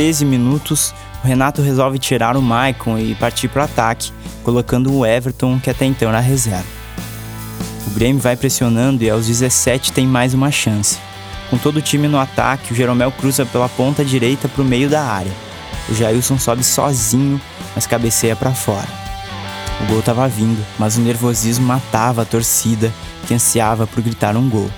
13 0.00 0.24
minutos, 0.24 0.94
o 1.22 1.26
Renato 1.26 1.60
resolve 1.60 1.98
tirar 1.98 2.34
o 2.34 2.40
Maicon 2.40 2.96
e 2.96 3.14
partir 3.14 3.48
para 3.48 3.60
o 3.60 3.64
ataque, 3.66 4.10
colocando 4.42 4.90
o 4.90 5.04
Everton, 5.04 5.60
que 5.60 5.68
até 5.68 5.84
então 5.84 6.08
era 6.08 6.20
reserva. 6.20 6.64
O 7.86 7.90
Grêmio 7.90 8.18
vai 8.18 8.34
pressionando 8.34 9.04
e 9.04 9.10
aos 9.10 9.26
17 9.26 9.92
tem 9.92 10.06
mais 10.06 10.32
uma 10.32 10.50
chance. 10.50 10.96
Com 11.50 11.58
todo 11.58 11.76
o 11.76 11.82
time 11.82 12.08
no 12.08 12.18
ataque, 12.18 12.72
o 12.72 12.74
Jeromel 12.74 13.12
cruza 13.12 13.44
pela 13.44 13.68
ponta 13.68 14.02
direita 14.02 14.48
para 14.48 14.62
o 14.62 14.64
meio 14.64 14.88
da 14.88 15.02
área. 15.02 15.32
O 15.86 15.94
Jailson 15.94 16.38
sobe 16.38 16.64
sozinho, 16.64 17.38
mas 17.74 17.86
cabeceia 17.86 18.34
para 18.34 18.54
fora. 18.54 18.88
O 19.82 19.84
gol 19.84 20.00
estava 20.00 20.26
vindo, 20.28 20.64
mas 20.78 20.96
o 20.96 21.02
nervosismo 21.02 21.66
matava 21.66 22.22
a 22.22 22.24
torcida, 22.24 22.90
que 23.26 23.34
ansiava 23.34 23.86
por 23.86 24.02
gritar 24.02 24.34
um 24.34 24.48
gol. 24.48 24.70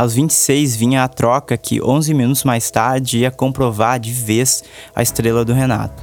Aos 0.00 0.14
26 0.14 0.76
vinha 0.76 1.04
a 1.04 1.08
troca 1.08 1.58
que 1.58 1.82
11 1.82 2.14
minutos 2.14 2.42
mais 2.42 2.70
tarde 2.70 3.18
ia 3.18 3.30
comprovar 3.30 4.00
de 4.00 4.10
vez 4.10 4.64
a 4.96 5.02
estrela 5.02 5.44
do 5.44 5.52
Renato. 5.52 6.02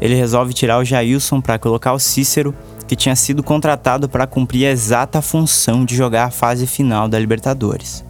Ele 0.00 0.16
resolve 0.16 0.52
tirar 0.52 0.76
o 0.80 0.84
Jailson 0.84 1.40
para 1.40 1.56
colocar 1.56 1.92
o 1.92 2.00
Cícero, 2.00 2.52
que 2.88 2.96
tinha 2.96 3.14
sido 3.14 3.40
contratado 3.40 4.08
para 4.08 4.26
cumprir 4.26 4.66
a 4.66 4.72
exata 4.72 5.22
função 5.22 5.84
de 5.84 5.94
jogar 5.94 6.24
a 6.24 6.30
fase 6.32 6.66
final 6.66 7.06
da 7.08 7.16
Libertadores. 7.16 8.04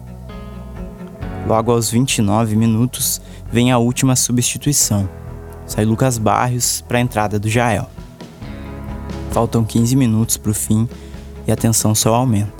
Logo 1.47 1.71
aos 1.71 1.91
29 1.91 2.55
minutos 2.55 3.21
vem 3.51 3.71
a 3.71 3.77
última 3.77 4.15
substituição. 4.15 5.07
Sai 5.67 5.85
Lucas 5.85 6.17
Barrios 6.17 6.81
para 6.81 6.97
a 6.97 7.01
entrada 7.01 7.37
do 7.37 7.47
Jael. 7.47 7.87
Faltam 9.29 9.63
15 9.63 9.95
minutos 9.95 10.37
para 10.37 10.49
o 10.49 10.55
fim 10.55 10.89
e 11.45 11.51
a 11.51 11.55
tensão 11.55 11.93
só 11.93 12.15
aumenta. 12.15 12.58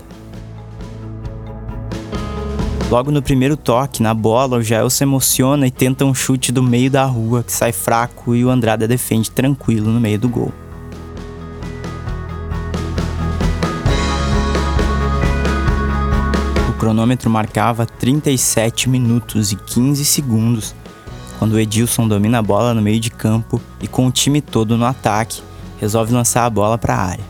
Logo 2.90 3.12
no 3.12 3.22
primeiro 3.22 3.56
toque, 3.56 4.02
na 4.02 4.16
bola, 4.16 4.58
o 4.58 4.64
Jael 4.64 4.90
se 4.90 5.04
emociona 5.04 5.68
e 5.68 5.72
tenta 5.72 6.06
um 6.06 6.14
chute 6.14 6.52
do 6.52 6.64
meio 6.64 6.90
da 6.90 7.06
rua 7.06 7.44
que 7.44 7.52
sai 7.52 7.72
fraco 7.72 8.34
e 8.34 8.44
o 8.44 8.50
Andrada 8.50 8.88
defende 8.88 9.30
tranquilo 9.30 9.92
no 9.92 10.00
meio 10.00 10.18
do 10.18 10.28
gol. 10.28 10.52
O 16.68 16.74
cronômetro 16.80 17.30
marcava 17.30 17.86
37 17.86 18.90
minutos 18.90 19.52
e 19.52 19.56
15 19.56 20.04
segundos 20.04 20.74
quando 21.38 21.54
o 21.54 21.60
Edilson 21.60 22.08
domina 22.08 22.40
a 22.40 22.42
bola 22.42 22.74
no 22.74 22.82
meio 22.82 23.00
de 23.00 23.12
campo 23.12 23.62
e 23.80 23.88
com 23.88 24.08
o 24.08 24.12
time 24.12 24.42
todo 24.42 24.76
no 24.76 24.86
ataque, 24.86 25.44
resolve 25.80 26.12
lançar 26.12 26.44
a 26.44 26.50
bola 26.50 26.76
para 26.76 26.96
a 26.96 27.06
área. 27.06 27.24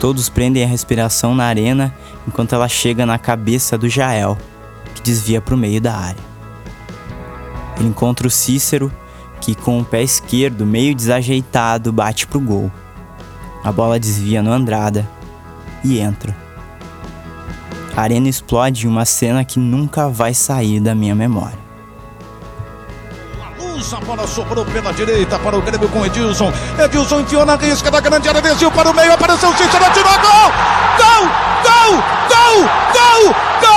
Todos 0.00 0.28
prendem 0.28 0.62
a 0.62 0.68
respiração 0.68 1.34
na 1.34 1.44
arena 1.44 1.92
enquanto 2.26 2.54
ela 2.54 2.68
chega 2.68 3.06
na 3.06 3.18
cabeça 3.18 3.78
do 3.78 3.88
Jael, 3.88 4.36
que 4.94 5.02
desvia 5.02 5.40
para 5.40 5.54
o 5.54 5.58
meio 5.58 5.80
da 5.80 5.94
área. 5.94 6.24
Ele 7.78 7.88
encontra 7.88 8.26
o 8.26 8.30
Cícero, 8.30 8.92
que 9.40 9.54
com 9.54 9.78
o 9.80 9.84
pé 9.84 10.02
esquerdo 10.02 10.66
meio 10.66 10.94
desajeitado 10.94 11.92
bate 11.92 12.26
pro 12.26 12.40
gol. 12.40 12.70
A 13.62 13.70
bola 13.70 14.00
desvia 14.00 14.42
no 14.42 14.52
Andrada 14.52 15.08
e 15.84 15.98
entra. 15.98 16.36
A 17.96 18.02
arena 18.02 18.28
explode 18.28 18.86
em 18.86 18.88
uma 18.88 19.04
cena 19.04 19.44
que 19.44 19.58
nunca 19.58 20.08
vai 20.08 20.34
sair 20.34 20.80
da 20.80 20.94
minha 20.94 21.14
memória. 21.14 21.66
A 23.92 24.00
bola 24.00 24.26
sobrou 24.26 24.64
pela 24.66 24.92
direita 24.92 25.38
para 25.38 25.56
o 25.56 25.62
Grêmio 25.62 25.88
com 25.88 26.04
Edilson. 26.04 26.52
Edilson 26.82 27.20
enfiou 27.20 27.46
na 27.46 27.56
risca 27.56 27.90
da 27.90 28.00
grande 28.00 28.28
área, 28.28 28.42
desceu 28.42 28.70
para 28.70 28.90
o 28.90 28.94
meio, 28.94 29.12
apareceu 29.12 29.48
o 29.48 29.52
Cícero, 29.52 29.84
tirou 29.92 30.12
gol! 30.12 30.95
Gol! 31.86 32.02
Gol! 32.28 32.66
Gol! 32.94 33.22
Gol! 33.62 33.76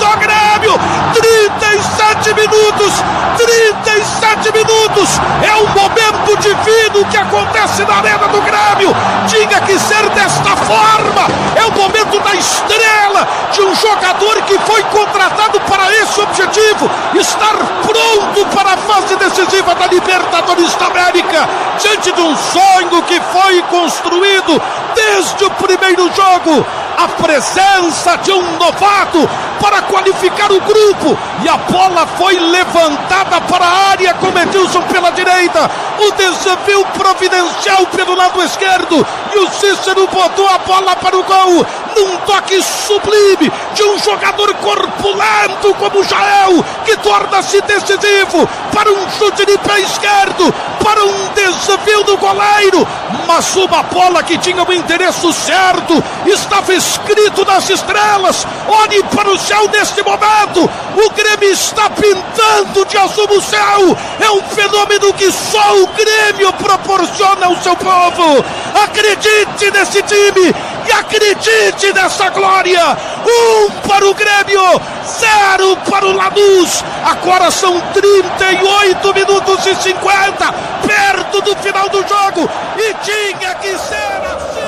Do 0.00 0.12
Grêmio! 0.18 0.74
37 1.12 2.34
minutos! 2.34 2.94
37 3.42 4.52
minutos! 4.52 5.08
É 5.42 5.56
um 5.56 5.66
momento 5.74 6.36
divino 6.38 7.04
que 7.10 7.16
acontece 7.16 7.84
na 7.84 7.96
arena 7.96 8.28
do 8.28 8.40
Grêmio! 8.40 8.94
Tinha 9.26 9.60
que 9.62 9.78
ser 9.78 10.08
desta 10.10 10.56
forma! 10.56 11.26
É 11.56 11.64
o 11.64 11.72
momento 11.72 12.20
da 12.20 12.34
estrela 12.36 13.26
de 13.52 13.62
um 13.62 13.74
jogador 13.74 14.42
que 14.42 14.58
foi 14.60 14.82
contratado 14.84 15.60
para 15.60 15.90
esse 15.96 16.20
objetivo, 16.20 16.88
estar 17.14 17.56
pronto 17.82 18.46
para 18.54 18.74
a 18.74 18.76
fase 18.76 19.16
decisiva 19.16 19.74
da 19.74 19.86
Libertadores 19.88 20.74
da 20.76 20.86
América, 20.86 21.48
diante 21.80 22.12
de 22.12 22.20
um 22.20 22.36
sonho 22.36 23.02
que 23.02 23.20
foi 23.20 23.62
construído 23.62 24.62
desde 24.94 25.44
o 25.44 25.50
primeiro 25.50 26.10
jogo. 26.14 26.64
A 27.02 27.08
presença 27.08 28.16
de 28.18 28.30
um 28.30 28.58
novato 28.58 29.28
para 29.60 29.82
qualificar 29.82 30.52
o 30.52 30.60
grupo. 30.60 31.18
E 31.42 31.48
a 31.48 31.56
bola 31.56 32.06
foi 32.06 32.38
levantada 32.38 33.40
para 33.40 33.64
a 33.64 33.88
área 33.90 34.14
com 34.14 34.28
Edilson 34.38 34.82
pela 34.82 35.10
direita. 35.10 35.68
O 35.98 36.12
desafio 36.12 36.84
providencial 36.96 37.86
pelo 37.86 38.14
lado 38.14 38.40
esquerdo. 38.44 39.04
E 39.34 39.38
o 39.40 39.50
Cícero 39.50 40.06
botou 40.06 40.48
a 40.48 40.58
bola 40.58 40.94
para 40.94 41.18
o 41.18 41.24
gol. 41.24 41.66
Num 41.96 42.16
toque 42.18 42.62
sublime 42.62 43.52
de 43.74 43.82
um 43.84 43.98
jogador 43.98 44.54
corpulento 44.54 45.74
como 45.78 46.02
Jael, 46.04 46.64
que 46.84 46.96
torna-se 46.98 47.60
decisivo 47.62 48.48
para 48.72 48.92
um 48.92 49.10
chute 49.10 49.44
de 49.44 49.58
pé 49.58 49.80
esquerdo, 49.80 50.54
para 50.82 51.04
um 51.04 51.28
desafio 51.34 52.02
do 52.04 52.16
goleiro. 52.16 52.86
Mas 53.26 53.54
uma 53.56 53.82
bola 53.84 54.22
que 54.22 54.38
tinha 54.38 54.62
o 54.62 54.72
endereço 54.72 55.32
certo, 55.32 56.02
estava 56.26 56.74
escrito 56.74 57.44
nas 57.44 57.68
estrelas. 57.68 58.46
Olhe 58.68 59.02
para 59.04 59.30
o 59.30 59.38
céu 59.38 59.68
neste 59.68 60.02
momento. 60.02 60.68
O 60.96 61.10
Grêmio 61.10 61.50
está 61.50 61.88
pintando 61.90 62.84
de 62.86 62.96
azul 62.96 63.28
o 63.30 63.40
céu. 63.40 63.96
É 64.20 64.30
um 64.30 64.42
fenômeno 64.42 65.12
que 65.14 65.30
só 65.30 65.76
o 65.76 65.86
Grêmio 65.88 66.52
proporciona 66.54 67.46
ao 67.46 67.56
seu 67.56 67.76
povo. 67.76 68.44
Acredite 68.82 69.70
nesse 69.70 70.02
time 70.02 70.54
acredite 70.92 71.92
nessa 71.92 72.30
glória. 72.30 72.96
Um 73.26 73.70
para 73.88 74.06
o 74.06 74.14
Grêmio, 74.14 74.80
zero 75.06 75.76
para 75.88 76.06
o 76.06 76.12
Lanús. 76.12 76.84
Agora 77.04 77.50
são 77.50 77.80
38 77.92 79.14
minutos 79.14 79.66
e 79.66 79.74
50, 79.74 80.54
perto 80.86 81.40
do 81.42 81.56
final 81.56 81.88
do 81.88 82.06
jogo. 82.06 82.48
E 82.76 82.94
tinha 83.02 83.54
que 83.56 83.78
ser 83.78 84.22
assim. 84.26 84.62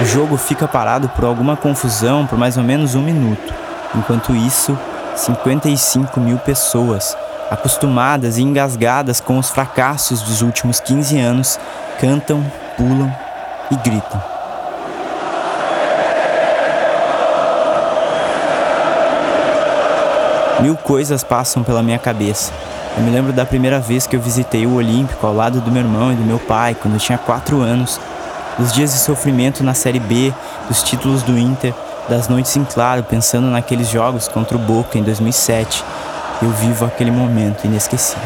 O 0.00 0.04
jogo 0.04 0.36
fica 0.36 0.68
parado 0.68 1.08
por 1.08 1.24
alguma 1.24 1.56
confusão 1.56 2.24
por 2.26 2.38
mais 2.38 2.56
ou 2.56 2.62
menos 2.62 2.94
um 2.94 3.02
minuto. 3.02 3.52
Enquanto 3.94 4.34
isso, 4.34 4.78
55 5.16 6.20
mil 6.20 6.38
pessoas, 6.38 7.16
acostumadas 7.50 8.38
e 8.38 8.42
engasgadas 8.42 9.20
com 9.20 9.38
os 9.38 9.50
fracassos 9.50 10.22
dos 10.22 10.42
últimos 10.42 10.80
15 10.80 11.18
anos, 11.18 11.58
cantam, 12.00 12.44
pulam 12.76 13.12
e 13.70 13.76
gritam. 13.76 14.22
Mil 20.60 20.76
coisas 20.76 21.22
passam 21.22 21.62
pela 21.62 21.82
minha 21.82 21.98
cabeça. 21.98 22.52
Eu 22.96 23.04
me 23.04 23.10
lembro 23.10 23.32
da 23.32 23.46
primeira 23.46 23.78
vez 23.78 24.08
que 24.08 24.16
eu 24.16 24.20
visitei 24.20 24.66
o 24.66 24.74
Olímpico 24.74 25.24
ao 25.24 25.32
lado 25.32 25.60
do 25.60 25.70
meu 25.70 25.82
irmão 25.82 26.12
e 26.12 26.16
do 26.16 26.24
meu 26.24 26.38
pai, 26.38 26.74
quando 26.74 26.94
eu 26.94 27.00
tinha 27.00 27.16
4 27.16 27.60
anos. 27.60 28.00
Dos 28.58 28.72
dias 28.72 28.92
de 28.92 28.98
sofrimento 28.98 29.62
na 29.62 29.72
Série 29.72 30.00
B, 30.00 30.34
dos 30.66 30.82
títulos 30.82 31.22
do 31.22 31.38
Inter, 31.38 31.72
das 32.08 32.26
noites 32.26 32.56
em 32.56 32.64
claro 32.64 33.04
pensando 33.04 33.46
naqueles 33.46 33.88
jogos 33.88 34.26
contra 34.26 34.56
o 34.56 34.60
Boca 34.60 34.98
em 34.98 35.02
2007. 35.04 35.84
Eu 36.40 36.50
vivo 36.50 36.84
aquele 36.84 37.10
momento 37.10 37.64
inesquecível. 37.64 38.22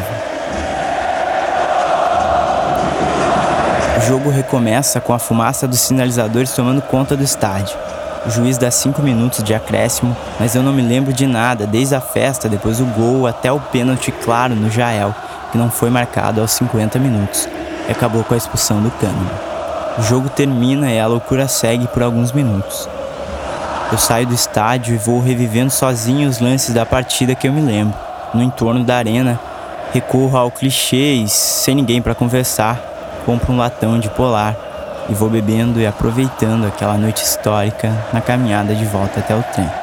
O 3.97 4.01
jogo 4.03 4.29
recomeça 4.29 5.01
com 5.01 5.15
a 5.15 5.19
fumaça 5.19 5.67
dos 5.67 5.81
sinalizadores 5.81 6.53
tomando 6.53 6.83
conta 6.83 7.17
do 7.17 7.25
estádio. 7.25 7.75
O 8.27 8.31
juiz 8.31 8.59
dá 8.59 8.71
cinco 8.71 9.01
minutos 9.01 9.43
de 9.43 9.55
acréscimo, 9.55 10.15
mas 10.39 10.55
eu 10.55 10.63
não 10.63 10.75
me 10.75 10.83
lembro 10.83 11.13
de 11.13 11.27
nada, 11.27 11.67
desde 11.67 11.95
a 11.95 12.01
festa, 12.01 12.51
depois 12.51 12.81
o 12.81 12.85
gol 12.85 13.27
até 13.27 13.51
o 13.51 13.59
pênalti 13.59 14.13
claro 14.13 14.55
no 14.55 14.71
Jael, 14.71 15.15
que 15.51 15.57
não 15.57 15.71
foi 15.71 15.89
marcado 15.89 16.41
aos 16.41 16.51
50 16.53 16.99
minutos, 16.99 17.49
e 17.89 17.93
acabou 17.93 18.23
com 18.23 18.35
a 18.35 18.37
expulsão 18.37 18.83
do 18.83 18.91
Kahneman. 18.91 19.31
O 19.99 20.03
jogo 20.03 20.29
termina 20.29 20.93
e 20.93 21.01
a 21.01 21.07
loucura 21.07 21.49
segue 21.49 21.87
por 21.87 22.03
alguns 22.03 22.31
minutos. 22.31 22.89
Eu 23.93 23.99
saio 23.99 24.27
do 24.27 24.33
estádio 24.33 24.95
e 24.95 24.97
vou 24.97 25.21
revivendo 25.21 25.71
sozinho 25.71 26.27
os 26.27 26.41
lances 26.41 26.75
da 26.75 26.87
partida 26.87 27.35
que 27.35 27.47
eu 27.47 27.53
me 27.53 27.61
lembro. 27.61 27.95
No 28.33 28.43
entorno 28.43 28.83
da 28.83 28.97
arena, 28.97 29.39
recorro 29.93 30.39
ao 30.39 30.51
clichê 30.51 31.13
e, 31.13 31.29
sem 31.29 31.75
ninguém 31.75 32.01
para 32.01 32.15
conversar, 32.15 32.81
compro 33.27 33.53
um 33.53 33.59
latão 33.59 34.01
de 34.01 34.09
polar 34.09 34.57
e 35.11 35.13
vou 35.13 35.29
bebendo 35.29 35.79
e 35.79 35.87
aproveitando 35.87 36.67
aquela 36.67 36.97
noite 36.97 37.23
histórica 37.23 37.93
na 38.15 38.23
caminhada 38.23 38.75
de 38.75 38.87
volta 38.87 39.21
até 39.21 39.37
o 39.37 39.43
trem. 39.43 39.82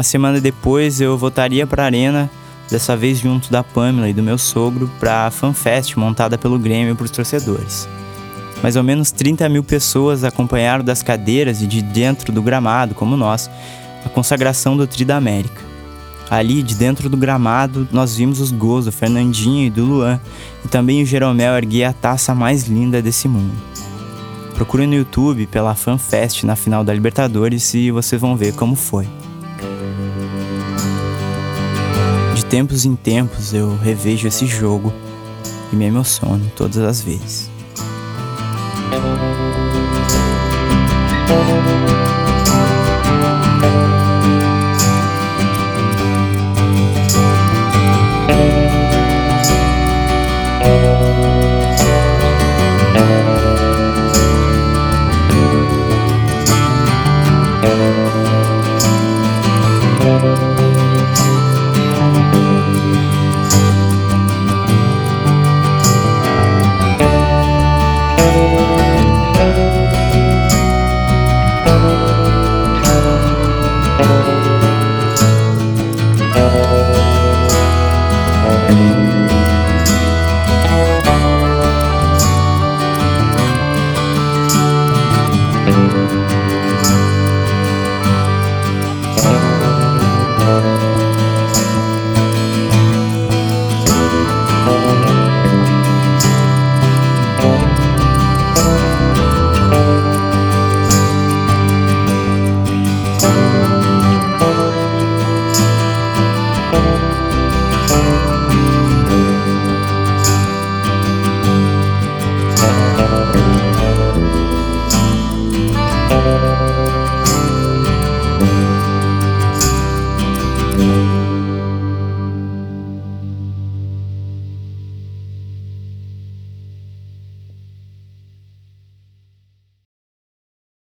Uma 0.00 0.04
semana 0.04 0.40
depois 0.40 0.98
eu 0.98 1.18
voltaria 1.18 1.66
para 1.66 1.82
a 1.82 1.84
arena, 1.84 2.30
dessa 2.70 2.96
vez 2.96 3.18
junto 3.18 3.52
da 3.52 3.62
Pamela 3.62 4.08
e 4.08 4.14
do 4.14 4.22
meu 4.22 4.38
sogro, 4.38 4.90
para 4.98 5.26
a 5.26 5.30
FanFest 5.30 5.94
montada 5.94 6.38
pelo 6.38 6.58
Grêmio 6.58 6.96
para 6.96 7.04
os 7.04 7.10
torcedores. 7.10 7.86
Mais 8.62 8.76
ou 8.76 8.82
menos 8.82 9.10
30 9.12 9.46
mil 9.50 9.62
pessoas 9.62 10.24
acompanharam 10.24 10.82
das 10.82 11.02
cadeiras 11.02 11.60
e 11.60 11.66
de 11.66 11.82
dentro 11.82 12.32
do 12.32 12.40
gramado, 12.40 12.94
como 12.94 13.14
nós, 13.14 13.50
a 14.02 14.08
consagração 14.08 14.74
do 14.74 14.86
Tri 14.86 15.04
da 15.04 15.18
América. 15.18 15.60
Ali, 16.30 16.62
de 16.62 16.76
dentro 16.76 17.10
do 17.10 17.16
gramado, 17.18 17.86
nós 17.92 18.16
vimos 18.16 18.40
os 18.40 18.50
gols 18.50 18.86
do 18.86 18.92
Fernandinho 18.92 19.66
e 19.66 19.70
do 19.70 19.84
Luan, 19.84 20.18
e 20.64 20.68
também 20.68 21.02
o 21.02 21.06
Jeromel 21.06 21.58
erguer 21.58 21.84
a 21.84 21.92
taça 21.92 22.34
mais 22.34 22.62
linda 22.62 23.02
desse 23.02 23.28
mundo. 23.28 23.52
Procure 24.54 24.86
no 24.86 24.94
YouTube 24.94 25.46
pela 25.46 25.74
FanFest 25.74 26.44
na 26.44 26.56
final 26.56 26.82
da 26.82 26.94
Libertadores 26.94 27.74
e 27.74 27.90
vocês 27.90 28.18
vão 28.18 28.34
ver 28.34 28.54
como 28.54 28.74
foi. 28.74 29.06
tempos 32.50 32.84
em 32.84 32.96
tempos 32.96 33.54
eu 33.54 33.76
revejo 33.76 34.26
esse 34.26 34.44
jogo 34.44 34.92
e 35.72 35.76
me 35.76 35.84
emociono 35.84 36.50
todas 36.56 36.78
as 36.78 37.00
vezes. 37.00 37.48